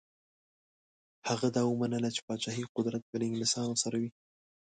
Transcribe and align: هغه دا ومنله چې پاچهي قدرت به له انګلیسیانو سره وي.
هغه 1.29 1.47
دا 1.55 1.63
ومنله 1.67 2.09
چې 2.15 2.21
پاچهي 2.27 2.63
قدرت 2.75 3.03
به 3.09 3.15
له 3.19 3.25
انګلیسیانو 3.27 3.75
سره 3.83 3.95
وي. 4.01 4.09